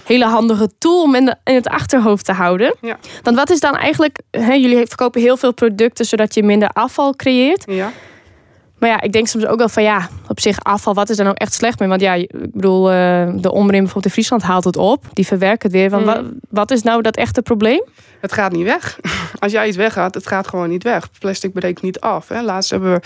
hele 0.06 0.26
handige 0.26 0.70
tool 0.78 1.02
om 1.02 1.16
in, 1.16 1.26
de, 1.26 1.36
in 1.44 1.56
het 1.56 1.68
achterhoofd 1.68 2.26
te 2.26 2.32
houden. 2.32 2.76
Ja. 2.82 2.98
Want 3.24 3.38
wat 3.38 3.50
is 3.50 3.60
dan 3.60 3.76
eigenlijk... 3.76 4.20
Hè, 4.32 4.54
jullie 4.54 4.88
verkopen 4.88 5.22
heel 5.22 5.38
veel 5.38 5.54
producten 5.54 6.06
zodat 6.06 6.34
je 6.34 6.44
minder 6.44 6.70
afval 6.70 7.16
creëert. 7.16 7.64
Ja. 7.68 7.92
Maar 8.78 8.90
ja, 8.90 9.02
ik 9.02 9.12
denk 9.12 9.28
soms 9.28 9.46
ook 9.46 9.58
wel 9.58 9.70
van 9.70 9.84
ja, 9.84 10.10
op 10.34 10.40
zich 10.40 10.64
afval, 10.64 10.94
wat 10.94 11.10
is 11.10 11.18
er 11.18 11.24
nou 11.24 11.36
echt 11.40 11.54
slecht 11.54 11.80
mee? 11.80 11.90
Want 11.90 12.02
ja, 12.02 12.14
ik 12.14 12.32
bedoel, 12.52 12.92
uh, 12.92 12.96
de 13.36 13.52
omring 13.52 13.72
bijvoorbeeld 13.72 14.06
in 14.06 14.12
Friesland 14.12 14.42
haalt 14.42 14.64
het 14.64 14.78
op. 14.78 15.06
Die 15.14 15.26
verwerkt 15.26 15.64
het 15.64 15.72
weer. 15.72 15.90
Want 15.90 16.06
wat, 16.06 16.24
wat 16.50 16.72
is 16.72 16.82
nou 16.84 17.02
dat 17.02 17.16
echte 17.16 17.42
probleem? 17.42 17.84
Het 18.20 18.34
gaat 18.34 18.52
niet 18.52 18.64
weg. 18.64 19.00
Als 19.40 19.52
jij 19.52 19.68
iets 19.68 19.78
weggaat, 19.78 20.14
het 20.14 20.28
gaat 20.28 20.48
gewoon 20.48 20.70
niet 20.70 20.84
weg. 20.84 21.10
Plastic 21.20 21.54
breekt 21.54 21.82
niet 21.82 22.00
af. 22.00 22.28
Hè. 22.28 22.42
Laatst 22.42 22.70
hebben 22.70 22.94
we, 22.94 23.02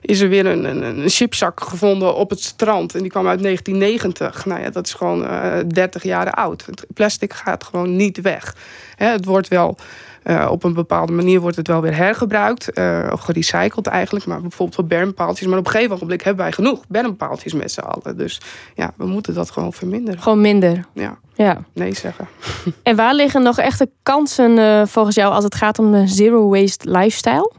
is 0.00 0.20
er 0.20 0.28
weer 0.28 0.46
een, 0.46 0.64
een, 0.64 0.82
een 0.82 1.08
chipzak 1.08 1.60
gevonden 1.60 2.14
op 2.14 2.30
het 2.30 2.40
strand. 2.40 2.94
En 2.94 3.00
die 3.00 3.10
kwam 3.10 3.28
uit 3.28 3.42
1990. 3.42 4.46
Nou 4.46 4.60
ja, 4.60 4.70
dat 4.70 4.86
is 4.86 4.94
gewoon 4.94 5.22
uh, 5.22 5.52
30 5.66 6.02
jaar 6.02 6.30
oud. 6.30 6.66
Het 6.66 6.86
plastic 6.94 7.32
gaat 7.32 7.64
gewoon 7.64 7.96
niet 7.96 8.20
weg. 8.20 8.56
Hè, 8.96 9.06
het 9.06 9.24
wordt 9.24 9.48
wel 9.48 9.76
uh, 10.24 10.48
op 10.50 10.64
een 10.64 10.72
bepaalde 10.72 11.12
manier 11.12 11.40
wordt 11.40 11.56
het 11.56 11.66
wel 11.66 11.80
weer 11.80 11.96
hergebruikt. 11.96 12.78
Uh, 12.78 13.08
of 13.12 13.20
gerecycled 13.20 13.86
eigenlijk. 13.86 14.26
Maar 14.26 14.40
bijvoorbeeld 14.40 14.74
voor 14.74 14.86
bermpaaltjes. 14.86 15.46
Maar 15.48 15.58
op 15.58 15.66
een 15.66 15.70
gegeven 15.70 15.98
moment 16.00 16.24
hebben 16.24 16.44
wij 16.44 16.52
genoeg 16.52 16.84
bermpaaltjes 16.88 17.52
met 17.52 17.72
z'n 17.72 17.80
allen. 17.80 18.16
Dus 18.16 18.40
ja, 18.74 18.92
we 18.96 19.06
moeten 19.06 19.34
dat 19.34 19.50
gewoon 19.50 19.72
verminderen. 19.72 20.20
Gewoon 20.20 20.40
minder? 20.40 20.84
Ja. 20.92 21.18
ja. 21.34 21.64
Nee 21.72 21.94
zeggen. 21.94 22.28
En 22.82 22.96
waar 22.96 23.14
liggen 23.14 23.42
nog 23.42 23.58
echte 23.58 23.90
kansen 24.02 24.58
uh, 24.58 24.86
volgens 24.86 25.14
jou 25.14 25.32
als 25.32 25.44
het 25.44 25.54
gaat 25.54 25.78
om 25.78 25.92
de 25.92 26.06
zero 26.06 26.48
waste 26.48 26.90
lifestyle? 26.90 27.52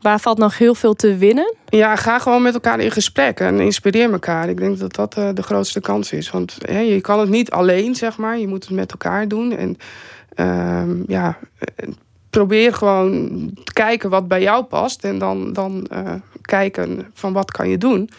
Waar 0.00 0.20
valt 0.20 0.38
nog 0.38 0.58
heel 0.58 0.74
veel 0.74 0.94
te 0.94 1.16
winnen? 1.16 1.54
Ja, 1.68 1.96
ga 1.96 2.18
gewoon 2.18 2.42
met 2.42 2.54
elkaar 2.54 2.80
in 2.80 2.90
gesprek 2.90 3.40
en 3.40 3.60
inspireer 3.60 4.12
elkaar. 4.12 4.48
Ik 4.48 4.56
denk 4.56 4.78
dat 4.78 4.94
dat 4.94 5.12
de 5.12 5.42
grootste 5.42 5.80
kans 5.80 6.12
is. 6.12 6.30
Want 6.30 6.56
hè, 6.58 6.78
je 6.78 7.00
kan 7.00 7.20
het 7.20 7.28
niet 7.28 7.50
alleen, 7.50 7.94
zeg 7.94 8.16
maar. 8.16 8.38
Je 8.38 8.48
moet 8.48 8.64
het 8.64 8.72
met 8.72 8.90
elkaar 8.90 9.28
doen. 9.28 9.56
En 9.56 9.76
uh, 10.36 10.82
ja, 11.06 11.38
probeer 12.30 12.74
gewoon 12.74 13.28
te 13.64 13.72
kijken 13.72 14.10
wat 14.10 14.28
bij 14.28 14.42
jou 14.42 14.64
past. 14.64 15.04
En 15.04 15.18
dan, 15.18 15.52
dan 15.52 15.86
uh, 15.92 16.14
kijken 16.40 17.10
van 17.14 17.32
wat 17.32 17.50
kan 17.50 17.68
je 17.68 17.78
doen. 17.78 18.10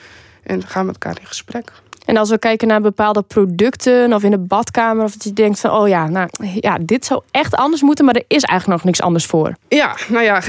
En 0.43 0.67
gaan 0.67 0.85
met 0.85 0.93
elkaar 0.93 1.19
in 1.19 1.27
gesprek. 1.27 1.71
En 2.05 2.17
als 2.17 2.29
we 2.29 2.39
kijken 2.39 2.67
naar 2.67 2.81
bepaalde 2.81 3.21
producten 3.21 4.13
of 4.13 4.23
in 4.23 4.31
de 4.31 4.37
badkamer, 4.37 5.03
of 5.03 5.11
dat 5.11 5.23
je 5.23 5.33
denkt 5.33 5.59
van, 5.59 5.71
oh 5.71 5.87
ja, 5.87 6.07
nou 6.07 6.29
ja, 6.59 6.77
dit 6.81 7.05
zou 7.05 7.21
echt 7.31 7.55
anders 7.55 7.81
moeten, 7.81 8.05
maar 8.05 8.15
er 8.15 8.23
is 8.27 8.43
eigenlijk 8.43 8.79
nog 8.79 8.83
niks 8.83 9.01
anders 9.01 9.25
voor. 9.25 9.55
Ja, 9.67 9.97
nou 10.07 10.23
ja, 10.23 10.41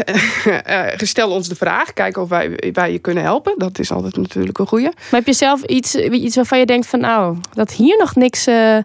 stel 0.96 1.30
ons 1.30 1.48
de 1.48 1.54
vraag, 1.54 1.92
kijk 1.92 2.16
of 2.16 2.28
wij, 2.28 2.72
wij 2.72 2.92
je 2.92 2.98
kunnen 2.98 3.22
helpen. 3.22 3.54
Dat 3.56 3.78
is 3.78 3.92
altijd 3.92 4.16
natuurlijk 4.16 4.58
een 4.58 4.66
goede. 4.66 4.92
Maar 4.94 5.20
heb 5.20 5.26
je 5.26 5.32
zelf 5.32 5.62
iets, 5.62 5.94
iets 5.94 6.36
waarvan 6.36 6.58
je 6.58 6.66
denkt 6.66 6.86
van, 6.86 7.00
nou, 7.00 7.36
dat 7.52 7.72
hier 7.72 7.98
nog 7.98 8.14
niks 8.14 8.48
uh, 8.48 8.78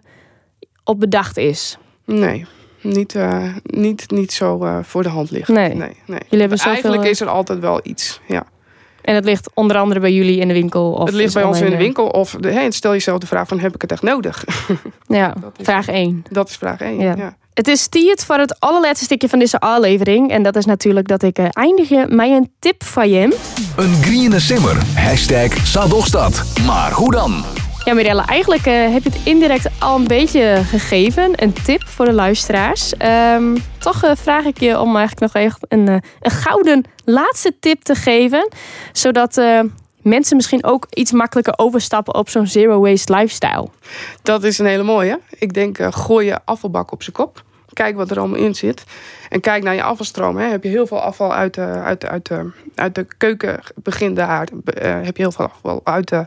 op 0.84 1.00
bedacht 1.00 1.36
is? 1.36 1.78
Nee, 2.04 2.46
niet, 2.80 3.14
uh, 3.14 3.44
niet, 3.62 4.10
niet 4.10 4.32
zo 4.32 4.64
uh, 4.64 4.78
voor 4.82 5.02
de 5.02 5.08
hand 5.08 5.30
ligt. 5.30 5.48
Nee. 5.48 5.74
nee, 5.74 5.96
nee. 6.06 6.20
Jullie 6.20 6.40
hebben 6.40 6.58
zoveel... 6.58 6.72
Eigenlijk 6.72 7.04
is 7.04 7.20
er 7.20 7.28
altijd 7.28 7.58
wel 7.58 7.80
iets, 7.82 8.20
ja. 8.26 8.46
En 9.08 9.14
het 9.14 9.24
ligt 9.24 9.50
onder 9.54 9.76
andere 9.76 10.00
bij 10.00 10.12
jullie 10.12 10.38
in 10.38 10.48
de 10.48 10.54
winkel? 10.54 10.92
Of 10.92 11.06
het 11.06 11.14
ligt 11.14 11.34
bij 11.34 11.42
ons 11.42 11.60
in 11.60 11.70
de 11.70 11.76
winkel. 11.76 12.06
Of 12.06 12.36
de, 12.40 12.52
hey, 12.52 12.70
stel 12.70 12.92
jezelf 12.92 13.18
de 13.18 13.26
vraag 13.26 13.48
van, 13.48 13.58
heb 13.58 13.74
ik 13.74 13.80
het 13.80 13.92
echt 13.92 14.02
nodig? 14.02 14.44
Ja, 15.06 15.34
is, 15.56 15.64
vraag 15.64 15.88
1. 15.88 16.24
Dat 16.30 16.48
is 16.48 16.56
vraag 16.56 16.80
1, 16.80 16.98
ja. 16.98 17.14
ja. 17.16 17.36
Het 17.54 17.68
is 17.68 17.86
tijd 17.86 18.24
voor 18.24 18.38
het 18.38 18.60
allerlaatste 18.60 19.04
stukje 19.04 19.28
van 19.28 19.38
deze 19.38 19.58
aflevering. 19.58 20.30
En 20.30 20.42
dat 20.42 20.56
is 20.56 20.64
natuurlijk 20.64 21.08
dat 21.08 21.22
ik 21.22 21.38
uh, 21.38 21.46
eindig 21.50 21.90
met 21.90 22.30
een 22.30 22.52
tip 22.58 22.84
van 22.84 23.10
je. 23.10 23.36
Een 23.76 24.02
groene 24.02 24.40
simmer. 24.40 24.76
Hashtag 24.94 25.66
Sadogstad. 25.66 26.44
Maar 26.66 26.92
hoe 26.92 27.10
dan? 27.10 27.44
Ja, 27.88 27.94
Mirella, 27.94 28.26
eigenlijk 28.26 28.66
uh, 28.66 28.92
heb 28.92 29.02
je 29.02 29.10
het 29.10 29.20
indirect 29.24 29.68
al 29.78 29.96
een 29.96 30.06
beetje 30.06 30.60
gegeven. 30.64 31.42
Een 31.42 31.52
tip 31.52 31.82
voor 31.82 32.04
de 32.04 32.12
luisteraars. 32.12 32.92
Um, 33.34 33.56
toch 33.78 34.04
uh, 34.04 34.10
vraag 34.14 34.44
ik 34.44 34.60
je 34.60 34.80
om 34.80 34.96
eigenlijk 34.96 35.32
nog 35.32 35.42
echt 35.42 35.58
een, 35.68 35.88
uh, 35.88 35.96
een 36.20 36.30
gouden 36.30 36.84
laatste 37.04 37.54
tip 37.60 37.82
te 37.82 37.94
geven. 37.94 38.48
Zodat 38.92 39.40
mensen 40.02 40.36
misschien 40.36 40.64
ook 40.64 40.86
iets 40.90 41.12
makkelijker 41.12 41.54
overstappen 41.56 42.14
op 42.14 42.28
zo'n 42.28 42.46
zero 42.46 42.80
waste 42.80 43.14
lifestyle. 43.14 43.68
Dat 44.22 44.44
is 44.44 44.58
een 44.58 44.66
hele 44.66 44.82
mooie. 44.82 45.20
Ik 45.38 45.54
denk, 45.54 45.78
gooi 45.90 46.26
je 46.26 46.38
afvalbak 46.44 46.92
op 46.92 47.02
zijn 47.02 47.16
kop. 47.16 47.42
Kijk 47.72 47.96
wat 47.96 48.10
er 48.10 48.18
allemaal 48.18 48.38
in 48.38 48.54
zit. 48.54 48.84
En 49.28 49.40
kijk 49.40 49.62
naar 49.62 49.74
je 49.74 49.82
afvalstroom. 49.82 50.36
Hè. 50.36 50.48
Heb 50.48 50.62
je 50.62 50.68
heel 50.68 50.86
veel 50.86 51.00
afval 51.00 51.34
uit 51.34 51.54
de, 51.54 51.66
uit 51.66 52.06
uit 52.06 52.26
de, 52.26 52.50
uit 52.74 52.94
de 52.94 53.06
keuken, 53.18 53.60
begin 53.74 54.18
heb 54.18 55.16
je 55.16 55.22
heel 55.22 55.32
veel 55.32 55.44
afval 55.44 55.80
uit 55.84 56.08
de 56.08 56.24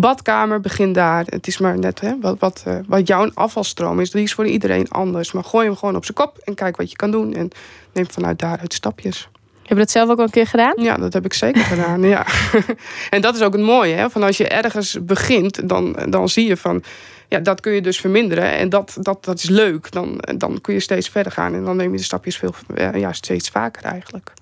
badkamer, 0.00 0.60
begin 0.60 0.92
daar. 0.92 1.24
Het 1.26 1.46
is 1.46 1.58
maar 1.58 1.78
net 1.78 2.00
hè, 2.00 2.20
wat, 2.20 2.38
wat, 2.38 2.64
uh, 2.68 2.78
wat 2.86 3.06
jouw 3.06 3.30
afvalstroom 3.34 4.00
is. 4.00 4.10
Die 4.10 4.22
is 4.22 4.34
voor 4.34 4.46
iedereen 4.46 4.90
anders. 4.90 5.32
Maar 5.32 5.44
gooi 5.44 5.66
hem 5.66 5.76
gewoon 5.76 5.96
op 5.96 6.04
zijn 6.04 6.16
kop 6.16 6.38
en 6.44 6.54
kijk 6.54 6.76
wat 6.76 6.90
je 6.90 6.96
kan 6.96 7.10
doen. 7.10 7.34
En 7.34 7.50
neem 7.92 8.10
vanuit 8.10 8.38
daaruit 8.38 8.72
stapjes. 8.74 9.28
Heb 9.62 9.76
je 9.76 9.82
dat 9.82 9.92
zelf 9.92 10.08
ook 10.08 10.18
al 10.18 10.24
een 10.24 10.30
keer 10.30 10.46
gedaan? 10.46 10.74
Ja, 10.76 10.96
dat 10.96 11.12
heb 11.12 11.24
ik 11.24 11.32
zeker 11.32 11.62
gedaan. 11.62 12.02
Ja. 12.02 12.26
en 13.10 13.20
dat 13.20 13.34
is 13.34 13.42
ook 13.42 13.52
het 13.52 13.62
mooie. 13.62 13.94
Hè? 13.94 14.10
Van 14.10 14.22
als 14.22 14.36
je 14.36 14.48
ergens 14.48 14.98
begint, 15.04 15.68
dan, 15.68 15.96
dan 16.08 16.28
zie 16.28 16.46
je 16.46 16.56
van... 16.56 16.82
Ja, 17.28 17.38
dat 17.38 17.60
kun 17.60 17.72
je 17.72 17.82
dus 17.82 18.00
verminderen. 18.00 18.52
En 18.52 18.68
dat, 18.68 18.96
dat, 19.00 19.24
dat 19.24 19.38
is 19.38 19.48
leuk. 19.48 19.92
Dan, 19.92 20.24
dan 20.36 20.60
kun 20.60 20.74
je 20.74 20.80
steeds 20.80 21.08
verder 21.08 21.32
gaan. 21.32 21.54
En 21.54 21.64
dan 21.64 21.76
neem 21.76 21.90
je 21.90 21.96
de 21.96 22.02
stapjes 22.02 22.36
veel, 22.36 22.54
ja, 22.94 23.12
steeds 23.12 23.48
vaker 23.48 23.84
eigenlijk. 23.84 24.32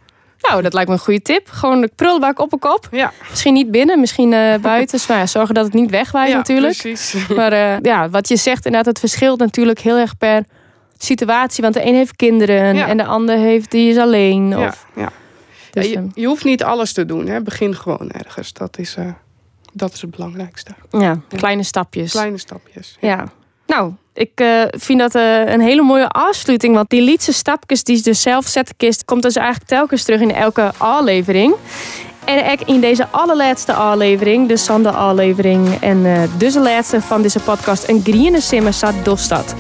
Nou, 0.48 0.62
dat 0.62 0.72
lijkt 0.72 0.88
me 0.88 0.94
een 0.94 1.02
goede 1.02 1.22
tip. 1.22 1.48
Gewoon 1.48 1.80
de 1.80 1.90
prullenbak 1.94 2.38
op 2.38 2.52
een 2.52 2.58
kop. 2.58 2.88
Ja. 2.90 3.12
Misschien 3.30 3.52
niet 3.52 3.70
binnen, 3.70 4.00
misschien 4.00 4.32
uh, 4.32 4.54
buiten. 4.72 5.00
maar 5.08 5.16
ja, 5.16 5.26
zorgen 5.26 5.54
dat 5.54 5.64
het 5.64 5.74
niet 5.74 5.90
wegwaait 5.90 6.30
ja, 6.30 6.36
natuurlijk. 6.36 6.76
Precies. 6.76 7.26
Maar 7.36 7.52
uh, 7.52 7.80
ja, 7.82 8.10
wat 8.10 8.28
je 8.28 8.36
zegt, 8.36 8.64
inderdaad, 8.64 8.86
het 8.86 8.98
verschilt 8.98 9.38
natuurlijk 9.38 9.78
heel 9.78 9.96
erg 9.96 10.16
per 10.16 10.44
situatie. 10.98 11.62
Want 11.62 11.74
de 11.74 11.86
een 11.86 11.94
heeft 11.94 12.16
kinderen 12.16 12.74
ja. 12.74 12.88
en 12.88 12.96
de 12.96 13.04
ander 13.04 13.36
heeft, 13.36 13.70
die 13.70 13.90
is 13.90 13.96
alleen. 13.96 14.48
Ja, 14.48 14.66
of... 14.66 14.86
ja. 14.94 15.12
Dus, 15.70 15.86
je, 15.86 16.06
je, 16.14 16.26
hoeft 16.26 16.44
niet 16.44 16.62
alles 16.62 16.92
te 16.92 17.04
doen. 17.04 17.26
Hè. 17.26 17.42
Begin 17.42 17.74
gewoon 17.74 18.10
ergens. 18.10 18.52
Dat 18.52 18.78
is, 18.78 18.96
uh, 18.98 19.08
dat 19.72 19.92
is 19.92 20.00
het 20.00 20.10
belangrijkste. 20.10 20.70
Ja, 20.90 21.20
kleine 21.28 21.62
stapjes. 21.62 22.10
Kleine 22.10 22.38
stapjes. 22.38 22.96
Ja. 23.00 23.32
Nou, 23.66 23.92
ik 24.14 24.40
uh, 24.40 24.62
vind 24.70 24.98
dat 24.98 25.14
uh, 25.14 25.46
een 25.46 25.60
hele 25.60 25.82
mooie 25.82 26.08
afsluiting. 26.08 26.74
Want 26.74 26.90
die 26.90 27.02
lietse 27.02 27.32
stapjes 27.32 27.84
die 27.84 27.96
ze 27.96 28.02
dus 28.02 28.22
zelf 28.22 28.46
zetten 28.46 28.76
kist, 28.76 29.04
komt 29.04 29.22
dus 29.22 29.36
eigenlijk 29.36 29.68
telkens 29.68 30.04
terug 30.04 30.20
in 30.20 30.34
elke 30.34 30.72
aflevering. 30.76 31.54
En 32.24 32.58
in 32.66 32.80
deze 32.80 33.06
allerlaatste 33.10 33.72
aflevering, 33.72 34.48
de 34.48 34.56
Sander 34.56 34.92
aflevering 34.92 35.80
en 35.80 36.04
uh, 36.04 36.18
dus 36.36 36.52
de 36.52 36.60
laatste 36.60 37.00
van 37.00 37.22
deze 37.22 37.40
podcast, 37.40 37.88
een 37.88 38.00
Griene 38.04 38.40
Simmer 38.40 38.72
staat 38.72 38.94
Dostad. 39.04 39.54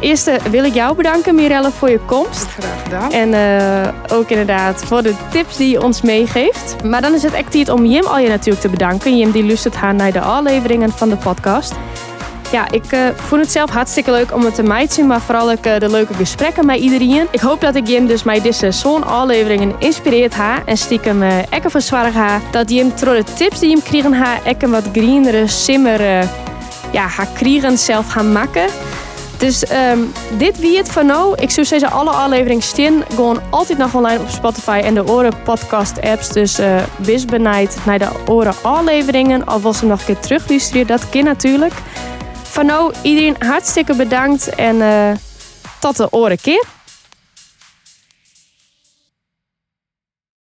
Eerst 0.00 0.50
wil 0.50 0.64
ik 0.64 0.74
jou 0.74 0.96
bedanken, 0.96 1.34
Mirelle, 1.34 1.70
voor 1.70 1.90
je 1.90 1.98
komst. 2.06 2.46
Graag 2.46 2.82
gedaan. 2.82 3.12
En 3.12 3.28
uh, 3.28 4.18
ook 4.18 4.28
inderdaad 4.28 4.84
voor 4.84 5.02
de 5.02 5.14
tips 5.30 5.56
die 5.56 5.70
je 5.70 5.82
ons 5.82 6.02
meegeeft. 6.02 6.76
Maar 6.84 7.02
dan 7.02 7.14
is 7.14 7.22
het 7.22 7.32
echt 7.32 7.50
tijd 7.50 7.68
om 7.68 7.86
Jim 7.86 8.04
al 8.04 8.18
je 8.18 8.28
natuurlijk 8.28 8.60
te 8.60 8.68
bedanken. 8.68 9.18
Jim 9.18 9.30
die 9.30 9.44
luistert 9.44 9.74
haar 9.74 9.94
naar 9.94 10.12
de 10.12 10.20
afleveringen 10.20 10.90
van 10.90 11.08
de 11.08 11.16
podcast. 11.16 11.72
Ja, 12.52 12.70
ik 12.70 12.92
uh, 12.92 13.00
vond 13.14 13.40
het 13.40 13.50
zelf 13.52 13.70
hartstikke 13.70 14.10
leuk 14.10 14.34
om 14.34 14.44
het 14.44 14.54
te 14.54 14.62
meiden, 14.62 15.06
maar 15.06 15.20
vooral 15.20 15.50
ook 15.50 15.66
uh, 15.66 15.78
de 15.78 15.90
leuke 15.90 16.14
gesprekken 16.14 16.66
met 16.66 16.78
iedereen. 16.78 17.26
Ik 17.30 17.40
hoop 17.40 17.60
dat 17.60 17.74
ik 17.74 17.86
je 17.86 18.06
dus 18.06 18.22
met 18.22 18.42
deze 18.42 18.70
zo'n 18.70 19.06
afleveringen 19.06 19.74
inspireert 19.78 20.34
ha 20.34 20.62
en 20.64 20.76
stiekem 20.76 21.22
uh, 21.22 21.52
ekken 21.52 21.70
verzwarig 21.70 22.14
ha. 22.14 22.40
Dat 22.50 22.70
je 22.70 22.78
hem 22.78 22.92
door 23.00 23.14
de 23.14 23.24
tips 23.34 23.58
die 23.58 23.70
hem 23.70 23.82
krijgen 23.82 24.12
ha, 24.12 24.38
ekken 24.44 24.70
wat 24.70 24.84
greenere, 24.92 25.46
simmer, 25.46 26.00
ja, 26.90 27.06
ha 27.06 27.24
kriegen 27.34 27.78
zelf 27.78 28.08
gaan 28.08 28.32
maken. 28.32 28.66
Dus 29.38 29.64
um, 29.70 30.12
dit 30.38 30.60
wie 30.60 30.76
het 30.76 30.92
van 30.92 31.06
nou. 31.06 31.34
Ik 31.40 31.50
zou 31.50 31.66
zeggen, 31.66 31.90
alle 31.90 32.10
afleveringen 32.10 32.62
staan 32.62 33.04
gewoon 33.14 33.40
altijd 33.50 33.78
nog 33.78 33.94
online 33.94 34.20
op 34.20 34.28
Spotify 34.28 34.80
en 34.84 34.94
de 34.94 35.08
Oren 35.08 35.42
podcast 35.44 36.00
apps. 36.00 36.28
Dus 36.28 36.60
uh, 36.60 36.76
wees 36.96 37.24
benijd 37.24 37.76
naar 37.86 37.98
de 37.98 38.08
Oren 38.26 38.54
afleveringen. 38.62 39.52
Of 39.54 39.64
als 39.64 39.78
ze 39.78 39.86
nog 39.86 39.98
een 39.98 40.06
keer 40.06 40.18
terugluisteren, 40.18 40.86
dat 40.86 41.08
kan 41.08 41.24
natuurlijk. 41.24 41.72
Van 42.58 42.66
nou, 42.66 42.92
iedereen 43.02 43.36
hartstikke 43.38 43.94
bedankt 43.94 44.48
en 44.54 44.76
uh, 44.76 45.10
tot 45.80 45.96
de 45.96 46.12
oren 46.12 46.40
keer. 46.40 46.64